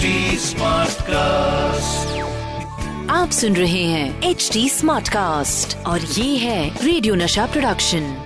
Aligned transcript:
HD 0.00 0.54
cast 1.00 2.22
आप 3.10 3.30
सुन 3.30 3.56
रहे 3.56 3.82
हैं 3.82 4.22
एच 4.30 4.50
डी 4.52 4.68
स्मार्ट 4.68 5.08
कास्ट 5.08 5.76
और 5.86 6.00
ये 6.00 6.36
है 6.36 6.86
रेडियो 6.86 7.14
नशा 7.14 7.46
प्रोडक्शन 7.46 8.16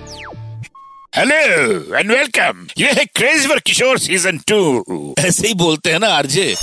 हेलो 1.15 1.97
एंड 1.97 2.11
वेलकम 2.11 2.65
ये 2.77 2.91
है 2.91 3.05
crazy 3.05 3.47
for 3.47 3.59
Kishore 3.59 3.99
season 3.99 4.37
two 4.37 5.15
ऐसे 5.19 5.47
ही 5.47 5.53
बोलते 5.53 5.91
हैं 5.91 5.99
ना 5.99 6.07
RJ. 6.07 6.55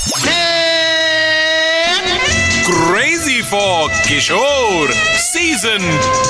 Crazy 2.67 3.43
for 3.43 3.89
Kishore 4.07 4.93
Season 5.19 5.81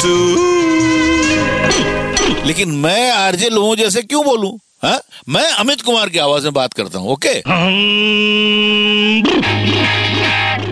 2 0.03 2.47
लेकिन 2.47 2.71
मैं 2.71 3.11
आरजे 3.11 3.49
लोगों 3.49 3.77
जैसे 3.77 4.03
क्यों 4.03 4.25
बोलूँ? 4.25 4.59
हाँ? 4.83 5.01
मैं 5.29 5.53
अमित 5.53 5.81
कुमार 5.81 6.09
की 6.09 6.19
आवाज़ 6.19 6.45
में 6.45 6.53
बात 6.53 6.73
करता 6.73 6.99
हूँ, 6.99 7.09
ओके? 7.09 7.35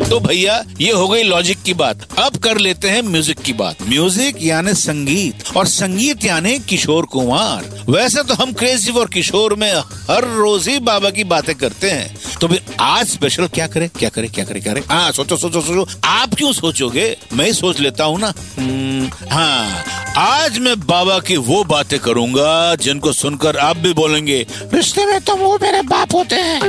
तो 0.08 0.20
भैया, 0.20 0.64
ये 0.80 0.92
हो 0.92 1.08
गई 1.08 1.22
लॉजिक 1.22 1.62
की 1.62 1.74
बात। 1.74 2.18
अब 2.18 2.36
कर 2.36 2.58
लेते 2.58 2.88
हैं 2.88 3.02
म्यूज़िक 3.02 3.38
की 3.38 3.52
बात। 3.52 3.76
म्यूज़िक 3.88 4.36
यानी 4.42 4.74
संगीत, 4.74 5.34
और 5.56 5.66
संगीत 5.66 6.24
यानी 6.24 6.58
किशोर 6.58 7.04
कुमार। 7.04 7.84
वैसे 7.88 8.22
तो 8.22 8.34
हम 8.34 8.52
क्रेजी 8.52 8.92
फॉर 8.92 9.08
किशोर 9.08 9.54
में 9.54 9.74
हर 10.10 10.24
रोज 10.24 10.68
ही 10.68 10.78
बाबा 10.78 11.10
की 11.10 11.24
बातें 11.24 11.54
करते 11.54 11.90
हैं। 11.90 12.16
तो 12.44 12.48
फिर 12.48 12.62
आज 12.80 13.06
स्पेशल 13.06 13.46
क्या 13.46 13.66
करे? 13.66 13.86
क्या 13.88 14.08
करे? 14.08 14.28
क्या 14.28 14.44
करे? 14.44 14.60
क्या 14.60 14.72
करे? 14.74 14.82
हाँ 14.90 15.12
सोचो 15.12 15.36
सोचो 15.36 15.60
सोचो। 15.60 15.86
आप 16.04 16.34
क्यों 16.34 16.52
सोचोगे? 16.52 17.16
मैं 17.32 17.52
सोच 17.52 17.80
लेता 17.80 18.04
हूँ 18.04 18.18
ना। 18.20 18.32
हम्म, 18.58 19.08
हाँ। 19.30 19.84
आज 20.16 20.58
मैं 20.58 20.78
बाबा 20.80 21.18
की 21.18 21.36
वो 21.36 21.62
बातें 21.64 21.98
करूँगा 21.98 22.74
जिनको 22.74 23.12
सुनकर 23.12 23.56
आप 23.56 23.76
भी 23.76 23.92
बोलेंगे 23.92 24.46
रिश्ते 24.74 25.06
में 25.06 25.20
तो 25.20 25.36
वो 25.36 25.58
मेरे 25.62 25.82
बाप 25.82 26.14
होते 26.14 26.36
हैं। 26.36 26.60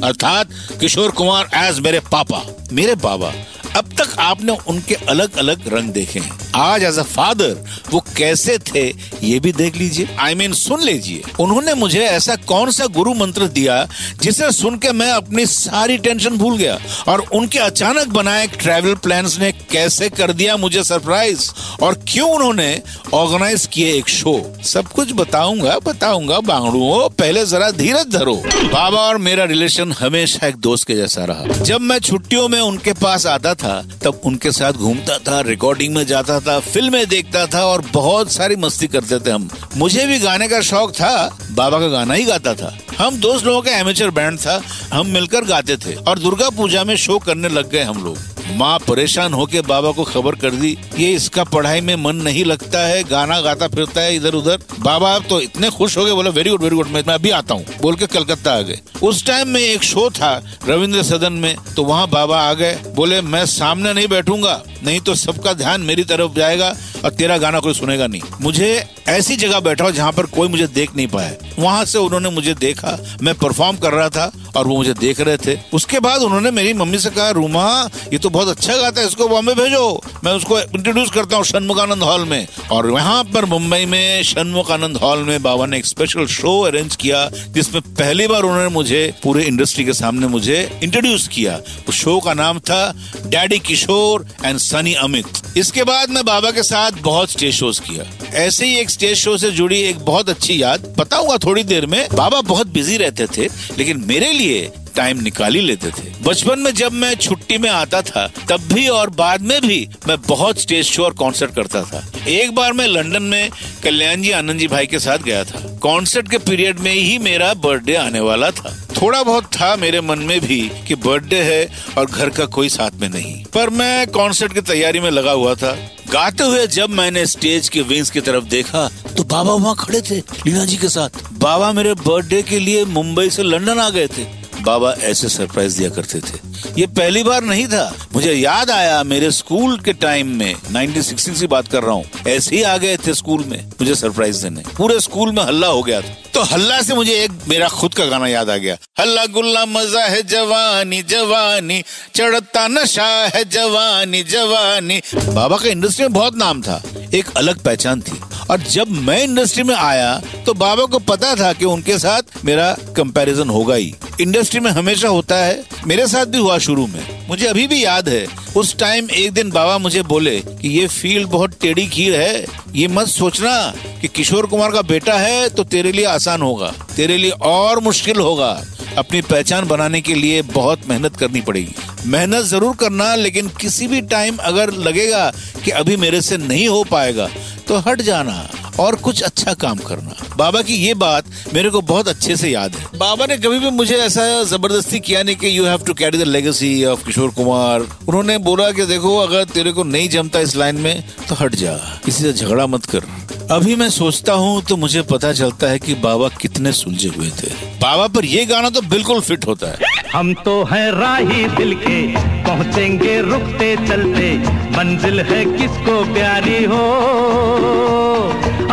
अर्थात 0.00 0.48
किशोर 0.80 1.10
कुमार 1.10 1.50
एज 1.54 1.80
मेरे 1.80 2.00
पापा। 2.00 2.42
मेरे 2.72 2.94
बाबा। 2.94 3.32
अब 3.76 3.88
तक 3.98 4.18
आपने 4.18 4.52
उनके 4.68 4.94
अलग 5.08 5.36
अलग 5.36 5.68
रंग 5.68 5.90
देखे 5.90 6.18
हैं। 6.18 6.38
आज 6.54 6.82
एज 6.82 6.98
अ 6.98 7.02
फादर 7.02 7.56
वो 7.90 8.00
कैसे 8.16 8.58
थे 8.68 8.84
ये 9.22 9.40
भी 9.40 9.52
देख 9.52 9.76
लीजिए। 9.76 10.08
आई 10.18 10.34
I 10.34 10.36
मीन 10.38 10.50
mean, 10.50 10.62
सुन 10.62 10.82
लीजिए। 10.82 11.22
उन्होंने 11.40 11.74
मुझे 11.74 12.00
ऐसा 12.00 12.36
कौन 12.46 12.70
सा 12.70 12.86
गुरु 12.86 13.12
मंत्र 13.14 13.46
दिया 13.48 13.76
जिसे 14.22 14.50
सुन 14.52 14.78
के 14.78 14.92
मैं 14.92 15.10
अपनी 15.10 15.44
सारी 15.46 15.98
टेंशन 15.98 16.36
भूल 16.36 16.56
गया। 16.56 16.78
और 17.08 17.20
उनके 17.32 17.58
अचानक 17.58 18.08
बनाए 18.08 18.46
ट्रैवल 18.46 18.94
प्लान 18.94 19.28
ने 19.40 19.52
कैसे 19.72 20.08
कर 20.10 20.32
दिया 20.32 20.56
मुझे 20.56 20.84
सरप्राइज़ 20.84 21.50
और 21.82 21.94
क्यों 22.08 22.30
उन्होंने 22.30 22.70
ऑर्गेनाइज 23.14 23.68
किए 23.72 23.92
एक 23.92 24.08
शो 24.08 24.34
सब 24.64 24.88
कुछ 24.88 25.12
बताऊँगा 25.12 25.78
बताऊँगा 25.78 26.40
बांगड़ुओं 26.40 27.08
पहले 27.10 27.44
जरा 27.46 27.70
धीरज 27.70 28.06
धरो। 28.06 28.36
बाबा 28.46 28.98
और 28.98 29.18
मेरा 29.18 29.44
रिलेशन 29.44 29.92
हमेशा 29.92 30.46
एक 30.46 30.56
दोस्त 30.60 30.86
के 30.86 30.96
जैसा 30.96 31.24
रहा। 31.24 31.62
जब 31.62 31.80
मैं 31.80 31.98
छुट्टियों 31.98 32.48
में 32.48 32.60
उनके 32.60 32.92
पास 32.92 33.26
आता 33.26 33.54
था 33.54 33.65
तब 34.04 34.20
उनके 34.24 34.52
साथ 34.52 34.72
घूमता 34.72 35.18
था 35.18 35.40
रिकॉर्डिंग 35.40 35.94
में 35.94 36.06
जाता 36.06 36.40
था 36.40 36.58
फ़िल्में 36.60 37.06
देखता 37.06 37.46
था 37.46 37.64
और 37.64 37.84
बहुत 37.92 38.32
सारी 38.32 38.56
मस्ती 38.56 38.86
करते 38.86 39.18
थे 39.18 39.30
हम। 39.30 39.48
मुझे 39.76 40.06
भी 40.06 40.18
गाने 40.18 40.48
का 40.48 40.60
शौक 40.60 40.92
था, 40.92 41.38
बाबा 41.50 41.80
का 41.80 41.88
गाना 41.88 42.14
ही 42.14 42.24
गाता 42.24 42.54
था। 42.54 42.78
हम 42.98 43.16
दोस्त 43.16 43.46
लोगों 43.46 43.62
का 43.62 43.70
एमेचर 43.70 44.10
बैंड 44.10 44.38
था, 44.38 44.62
हम 44.92 45.06
मिलकर 45.06 45.44
गाते 45.44 45.76
थे 45.76 45.94
और 45.94 46.18
दुर्गा 46.18 46.50
पूजा 46.50 46.84
में 46.84 46.96
शो 46.96 47.18
करने 47.18 47.48
लग 47.48 47.70
गए 47.70 47.82
हम 47.82 48.04
लोग। 48.04 48.35
माँ 48.48 48.78
परेशान 48.78 49.32
होके 49.34 49.60
बाबा 49.62 49.90
को 49.92 50.04
खबर 50.04 50.34
कर 50.34 50.50
दी, 50.52 50.76
ये 50.98 51.08
इसका 51.12 51.44
पढ़ाई 51.46 51.80
में 51.80 51.94
मन 51.96 52.16
नहीं 52.16 52.44
लगता 52.44 52.86
है, 52.86 53.02
गाना 53.04 53.40
गाता 53.40 53.68
फिरता 53.68 54.00
है 54.00 54.14
इधर 54.16 54.34
उधर। 54.34 54.58
बाबा 54.80 55.10
आप 55.10 55.24
तो 55.28 55.40
इतने 55.40 55.70
खुश 55.70 55.96
हो 55.98 56.04
गए, 56.04 56.12
बोले 56.12 56.30
वेरी 56.30 56.50
गुड 56.50 56.62
वेरी 56.62 56.76
गुड 56.76 56.88
मैं 56.88 57.02
अभी 57.04 57.30
आता 57.32 57.54
हूँ। 57.54 57.64
बोल 57.82 57.96
के 57.96 58.06
कलकत्ता 58.08 58.52
आ 58.52 58.60
गए। 58.60 58.80
उस 59.02 59.24
टाइम 59.26 59.48
में 59.48 59.60
एक 59.60 59.82
शो 59.82 60.08
था 60.10 60.34
रविंद्र 60.68 61.02
सदन 61.02 61.32
में 61.34 61.54
तो 61.76 61.84
वहाँ 61.84 62.08
बाबा 62.08 62.40
आ 62.40 62.52
गए। 62.54 62.74
बोले, 62.96 63.20
मैं 63.22 63.44
सामने 63.46 63.92
नहीं 63.92 64.08
बैठूँगा, 64.08 64.62
नहीं 64.84 65.00
तो 65.00 65.14
सबका 65.16 65.52
ध्यान 65.54 65.80
मेरी 65.82 66.04
तरफ़ 66.04 66.34
जाएगा। 66.34 66.74
और 67.06 67.12
तेरा 67.12 67.36
गाना 67.38 67.58
कोई 67.60 67.74
सुनेगा 67.74 68.06
नहीं। 68.06 68.20
मुझे 68.40 68.68
ऐसी 69.08 69.36
जगह 69.36 69.60
बैठा 69.60 69.90
जहाँ 69.90 70.12
पर 70.12 70.26
कोई 70.28 70.48
मुझे 70.48 70.66
देख 70.68 70.96
नहीं 70.96 71.06
पाया 71.08 71.34
वहाँ 71.58 71.84
से 71.84 71.98
उन्होंने 71.98 72.30
मुझे 72.30 72.54
देखा, 72.56 72.98
मैं 73.22 73.34
परफॉर्म 73.34 73.76
कर 73.76 73.92
रहा 73.92 74.08
था 74.08 74.30
और 74.56 74.66
वो 74.66 74.76
मुझे 74.76 74.94
देख 74.94 75.20
रहे 75.20 75.36
थे। 75.36 75.56
उसके 75.74 76.00
बाद 76.00 76.22
उन्होंने 76.22 76.50
मेरी 76.50 76.72
मम्मी 76.74 76.98
से 76.98 77.10
कहा, 77.10 77.30
रूमा, 77.30 77.64
ये 78.12 78.18
तो 78.18 78.30
बहुत 78.30 78.48
अच्छा 78.48 78.76
गाता 78.76 79.00
है, 79.00 79.06
इसको 79.06 79.28
बॉम्बे 79.28 79.54
भेजो। 79.54 80.02
मैं 80.24 80.32
उसको 80.32 80.58
इंट्रोड्यूस 80.58 81.10
करता 81.10 81.36
हूँ 81.36 81.44
षणमुखानंद 81.44 82.02
हॉल 82.02 82.24
में। 82.24 82.46
और 82.72 82.90
यहाँ 82.90 83.22
पर 83.24 83.44
मुंबई 83.44 83.84
में 83.86 84.22
षणमुखानंद 84.22 84.96
हॉल 84.96 85.22
में 85.24 85.42
बाबा 85.42 85.66
ने 85.66 85.78
एक 85.78 85.86
स्पेशल 85.86 86.26
शो 86.26 86.60
अरेंज 86.62 86.96
किया, 86.96 87.28
जिसमें 87.48 87.80
पहली 87.84 88.26
बार 88.26 88.42
उन्होंने 88.42 88.68
मुझे 88.68 89.12
पूरे 89.22 89.44
इंडस्ट्री 89.44 89.84
के 89.84 89.92
सामने 89.94 90.26
मुझे 90.26 90.60
इंट्रोड्यूस 90.82 91.28
किया। 91.28 91.60
उस 91.88 91.94
शो 91.94 92.18
का 92.20 92.34
नाम 92.34 92.58
था 92.60 92.82
daddy 93.26 93.58
Kishore 93.58 94.26
and 94.44 94.58
Sunny 94.58 94.94
Amit 94.94 95.42
इसके 95.56 95.82
बाद 95.84 96.10
मैं 96.10 96.24
बाबा 96.24 96.50
के 96.50 96.62
साथ 96.62 96.92
बहुत 96.92 97.30
स्टेज 97.30 97.54
शोज़ 97.54 97.80
किया। 97.80 98.04
ऐसे 98.38 98.66
ही 98.66 98.76
एक 98.76 98.90
स्टेज 98.90 99.16
शो 99.18 99.36
से 99.38 99.50
जुड़ी 99.50 99.80
एक 99.80 99.98
बहुत 99.98 100.28
अच्छी 100.28 100.62
याद 100.62 100.94
बताऊँगा 100.98 101.36
थोड़ी 101.36 101.62
देर 101.62 101.86
में 101.86 102.06
बाबा 102.14 102.40
बहुत 102.40 102.66
बिज़ी 102.66 102.96
रहते 102.96 103.26
थे, 103.26 103.48
लेकिन 103.78 104.04
मेरे 104.06 104.32
लिए 104.32 104.70
टाइम 104.96 105.20
निकाल 105.20 105.54
ही 105.54 105.60
लेते 105.60 105.88
थे। 105.88 106.12
बचपन 106.22 106.58
में 106.58 106.70
जब 106.74 106.92
मैं 106.92 107.14
छुट्टी 107.14 107.58
में 107.58 107.68
आता 107.70 108.02
था, 108.02 108.26
तब 108.48 108.68
भी 108.72 108.86
और 108.88 109.10
बाद 109.10 109.40
में 109.40 109.60
भी 109.60 109.88
मैं 110.08 110.20
बहुत 110.22 110.60
स्टेज 110.60 110.86
शो 110.86 111.04
और 111.04 111.14
कॉन्सर्ट 111.14 111.54
करता 111.54 111.82
था। 111.82 112.04
एक 112.28 112.54
बार 112.54 112.72
मैं 112.72 112.86
लंदन 112.86 113.22
में 113.22 113.50
कल्याण 113.82 114.22
जी, 114.22 114.30
आनंद 114.30 114.58
जी 114.58 114.68
भाई 114.68 114.86
के 114.86 114.98
साथ 114.98 115.18
गया 115.18 115.44
था। 115.44 115.76
कॉन्सर्ट 115.82 116.30
के 116.30 116.38
पीरियड 116.38 116.78
में 116.78 116.92
ही 116.92 117.18
मेरा 117.18 117.52
बर्थडे 117.54 117.94
आने 117.94 118.20
वाला 118.20 118.50
था। 118.50 118.76
थोड़ा 118.96 119.22
बहुत 119.22 119.44
था 119.52 119.74
मेरे 119.76 120.00
मन 120.00 120.18
में 120.18 120.40
भी 120.40 120.60
कि 120.86 120.94
बर्थडे 120.96 121.42
है 121.42 121.68
और 121.98 122.06
घर 122.06 122.28
का 122.28 122.44
कोई 122.46 122.68
साथ 122.68 122.90
में 122.94 123.08
नहीं। 123.08 123.34
पर 123.54 123.70
मैं 123.70 124.06
कॉन्सर्ट 124.06 124.52
की 124.52 124.60
तैयारी 124.62 125.00
में 125.00 125.10
लगा 125.10 125.32
हुआ 125.32 125.54
था। 125.54 125.72
गाते 126.12 126.44
हुए 126.44 126.66
जब 126.68 126.90
मैंने 126.90 127.26
स्टेज 127.26 127.68
के 127.68 127.80
विंग्स 127.82 128.10
की 128.10 128.20
तरफ़ 128.20 128.44
देखा 128.46 128.88
तो 129.16 129.24
बाबा 129.24 129.52
वहाँ 129.52 129.74
खड़े 129.78 130.00
थे 130.00 130.16
लीना 130.16 130.64
जी 130.64 130.76
के 130.76 130.88
साथ। 130.88 131.22
बाबा 131.32 131.72
मेरे 131.72 131.94
बर्थडे 131.96 132.42
के 132.42 132.58
लिए 132.58 132.84
मुंबई 132.84 133.30
से 133.30 133.42
लंदन 133.42 133.78
आ 133.78 133.88
गए 133.90 134.06
थे। 134.08 134.45
बाबा 134.66 134.92
ऐसे 135.00 135.28
सरप्राइज़ 135.28 135.78
दिया 135.78 135.90
करते 135.90 136.18
थे। 136.18 136.38
ये 136.78 136.86
पहली 136.86 137.22
बार 137.22 137.42
नहीं 137.44 137.66
था। 137.66 137.92
मुझे 138.14 138.32
याद 138.32 138.70
आया 138.70 139.02
मेरे 139.02 139.30
स्कूल 139.30 139.78
के 139.78 139.92
टाइम 139.92 140.28
में 140.28 140.54
1960 140.54 141.40
की 141.40 141.46
बात 141.46 141.68
कर 141.68 141.82
रहा 141.82 141.94
हूँ। 141.94 142.04
ऐसे 142.28 142.56
ही 142.56 142.62
आ 142.62 142.76
गए 142.76 142.96
थे 142.96 143.14
स्कूल 143.14 143.44
में, 143.44 143.66
मुझे 143.80 143.94
सरप्राइज़ 143.94 144.42
देने। 144.42 144.62
पूरे 144.76 145.00
स्कूल 145.00 145.32
में 145.32 145.42
हल्ला 145.42 145.66
हो 145.66 145.82
गया 145.82 146.00
था। 146.00 146.14
तो 146.34 146.42
हल्ला 146.42 146.80
से 146.82 146.94
मुझे 146.94 147.12
एक, 147.12 147.30
मेरा 147.48 147.68
खुद 147.68 147.94
का 147.94 148.04
गाना 148.04 148.26
याद 148.28 148.50
आ 148.50 148.56
गया। 148.56 148.76
हल्ला 149.00 149.26
गुल्ला 149.26 149.64
मज़ा 149.66 150.04
है 150.04 150.22
जवानी 150.22 151.02
जवानी। 151.02 151.82
चढ़ता 152.14 152.66
नशा 152.68 153.06
है 153.34 153.44
जवानी 153.44 154.22
जवानी। 154.22 155.00
बाबा 155.14 155.56
का 155.56 155.68
इंडस्ट्री 155.68 156.04
में 156.04 156.12
बहुत 156.12 156.36
नाम 156.36 156.62
था। 156.62 156.82
एक 157.14 157.26
अलग 157.36 157.58
पहचान 157.58 158.00
थी। 158.00 158.20
और 158.50 158.60
जब 158.60 158.90
मैं 158.90 159.22
इंडस्ट्री 159.22 159.62
में 159.62 159.74
आया 159.74 160.22
तो 160.46 160.54
बाबा 160.54 160.84
को 160.84 160.98
पता 160.98 161.34
था 161.34 161.52
कि 161.52 161.64
उनके 161.64 161.98
साथ 161.98 162.22
मेरा 162.44 162.76
कंपैरिजन 162.96 163.48
होगा 163.48 163.74
ही। 163.74 163.94
इंडस्ट्री 164.20 164.60
में 164.60 164.70
हमेशा 164.70 165.08
होता 165.08 165.36
है, 165.36 165.64
मेरे 165.86 166.06
साथ 166.08 166.26
भी 166.26 166.38
हुआ 166.38 166.56
शुरू 166.58 166.86
में। 166.86 167.26
मुझे 167.28 167.46
अभी 167.46 167.66
भी 167.66 167.84
याद 167.84 168.08
है, 168.08 168.26
उस 168.56 168.76
टाइम 168.78 169.10
एक 169.12 169.32
दिन 169.32 169.50
बाबा 169.50 169.76
मुझे 169.78 170.02
बोले 170.04 170.38
कि 170.40 170.68
ये 170.70 170.86
फ़ील्ड 170.88 171.28
बहुत 171.28 171.58
टेढ़ी 171.60 171.86
खीर 171.86 172.14
है, 172.14 172.44
ये 172.74 172.88
मत 172.88 173.08
सोचना 173.08 173.52
कि 174.00 174.08
किशोर 174.08 174.46
कुमार 174.46 174.70
का 174.70 174.82
बेटा 174.84 175.18
है 175.18 175.48
तो 175.48 175.64
तेरे 175.66 175.92
लिए 175.92 176.04
आसान 176.06 176.42
होगा, 176.42 176.72
तेरे 176.96 177.16
लिए 177.16 177.30
और 177.42 177.80
मुश्किल 177.80 178.16
होगा। 178.18 178.50
अपनी 178.98 179.20
पहचान 179.22 179.66
बनाने 179.68 180.00
के 180.00 180.14
लिए 180.14 180.42
बहुत 180.44 180.88
मेहनत 180.88 181.16
करनी 181.16 181.40
पड़ेगी। 181.40 181.74
मेहनत 182.06 182.44
ज़रूर 182.44 182.76
करना, 182.76 183.14
लेकिन 183.14 183.48
किसी 183.60 183.86
भी 183.86 184.00
टाइम 184.02 184.36
अगर 184.42 184.70
लगेगा 184.72 185.30
कि 185.64 185.70
अभी 185.72 185.96
मेरे 185.96 186.20
से 186.22 186.36
नहीं 186.38 186.68
हो 186.68 186.82
पाएगा 186.84 187.28
तो 187.68 187.78
हट 187.80 188.02
जाना। 188.02 188.48
और 188.80 188.94
कुछ 188.94 189.22
अच्छा 189.22 189.52
काम 189.54 189.78
करना। 189.78 190.14
बाबा 190.36 190.62
की 190.62 190.74
ये 190.76 190.94
बात 190.94 191.24
मेरे 191.54 191.70
को 191.70 191.80
बहुत 191.80 192.08
अच्छे 192.08 192.36
से 192.36 192.48
याद 192.48 192.74
है। 192.74 192.98
बाबा 192.98 193.26
ने 193.26 193.36
कभी 193.36 193.58
भी 193.58 193.70
मुझे 193.70 193.96
ऐसा 193.96 194.42
ज़बरदस्ती 194.42 195.00
किया 195.00 195.22
नहीं 195.22 195.36
कि 195.36 195.56
you 195.58 195.64
have 195.64 195.84
to 195.86 195.94
carry 195.94 196.18
the 196.18 196.22
legacy 196.22 196.84
of 196.84 197.04
Kishore 197.06 197.30
Kumar. 197.30 197.80
उन्होंने 198.08 198.38
बोला 198.38 198.70
कि 198.70 198.86
देखो, 198.86 199.16
अगर 199.18 199.44
तेरे 199.44 199.72
को 199.72 199.84
नहीं 199.84 200.08
जमता 200.08 200.40
इस 200.40 200.56
लाइन 200.56 200.76
में 200.76 201.04
तो 201.28 201.34
हट 201.34 201.54
जा। 201.54 201.76
किसी 202.04 202.22
से 202.22 202.32
झगड़ा 202.32 202.66
मत 202.66 202.84
कर। 202.84 203.04
अभी 203.50 203.74
मैं 203.76 203.88
सोचता 203.90 204.32
हूँ 204.32 204.62
तो 204.62 204.76
मुझे 204.76 205.02
पता 205.02 205.32
चलता 205.32 205.66
है 205.66 205.78
कि 205.78 205.94
बाबा 205.94 206.28
कितने 206.28 206.72
सुलझे 206.72 207.08
हुए 207.08 207.30
थे। 207.30 207.50
बाबा 207.82 208.06
पर 208.06 208.24
ये 208.24 208.44
गाना 208.46 208.70
तो 208.70 208.80
बिल्कुल 208.80 209.20
फिट 209.20 209.46
होता 209.46 209.66
है। 209.66 209.95
हम 210.16 210.32
तो 210.34 210.52
हैं 210.64 210.90
राही 210.92 211.42
दिल 211.56 211.74
के, 211.76 211.96
पहुँचेंगे 212.44 213.20
रुकते 213.22 213.66
चलते। 213.88 214.28
मंजिल 214.76 215.20
है 215.20 215.44
किसको 215.44 215.96
प्यारी 216.14 216.62
हो? 216.64 216.84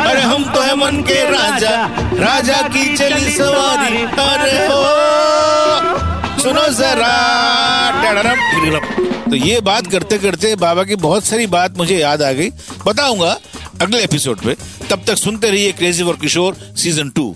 अरे 0.03 0.21
हम 0.21 0.43
तो 0.53 0.61
है 0.61 0.75
मन 0.75 1.01
के 1.01 1.19
राजा 1.31 1.75
राजा 2.21 2.61
की 2.67 2.85
चली 2.97 3.35
सवारी 3.35 4.03
अरे 4.23 4.65
हो। 4.67 4.81
सुनो 6.43 6.67
जरा 6.73 7.11
तो 9.29 9.35
ये 9.35 9.59
बात 9.61 9.87
करते 9.87 10.17
करते 10.17 10.55
बाबा 10.55 10.83
की 10.83 10.95
बहुत 11.03 11.25
सारी 11.25 11.47
बात 11.49 11.77
मुझे 11.77 11.97
याद 11.97 12.21
आ 12.21 12.31
गई। 12.31 12.49
बताऊँगा 12.87 13.37
अगले 13.81 14.03
एपिसोड 14.03 14.39
में 14.45 14.55
तब 14.89 15.03
तक 15.07 15.15
सुनते 15.17 15.49
रहिए 15.49 15.71
crazy 15.71 16.03
for 16.03 16.17
Kishore 16.21 16.55
season 16.77 17.09
two 17.09 17.35